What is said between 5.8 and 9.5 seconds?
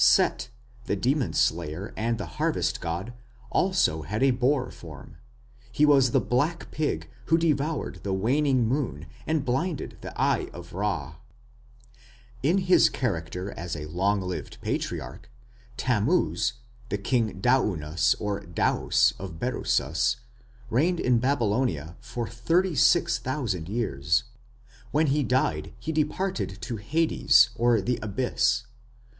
was the black pig who devoured the waning moon and